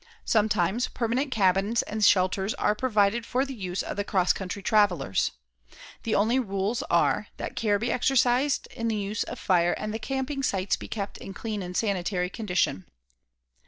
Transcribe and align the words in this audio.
Sometimes, 0.25 0.87
permanent 0.87 1.29
cabins 1.29 1.83
and 1.83 2.03
shelters 2.03 2.55
are 2.55 2.73
provided 2.73 3.23
for 3.23 3.45
the 3.45 3.53
use 3.53 3.83
of 3.83 3.97
the 3.97 4.03
cross 4.03 4.33
country 4.33 4.63
travelers. 4.63 5.29
The 6.01 6.15
only 6.15 6.39
rules 6.39 6.81
are 6.89 7.27
that 7.37 7.55
care 7.55 7.77
be 7.77 7.91
exercised 7.91 8.65
in 8.75 8.87
the 8.87 8.95
use 8.95 9.23
of 9.23 9.37
fire 9.37 9.73
and 9.73 9.93
the 9.93 9.99
camping 9.99 10.41
sites 10.41 10.75
be 10.75 10.87
kept 10.87 11.19
in 11.19 11.35
clean 11.35 11.61
and 11.61 11.77
sanitary 11.77 12.31
condition. 12.31 12.87